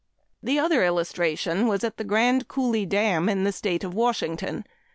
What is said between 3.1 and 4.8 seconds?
in the state of Washington.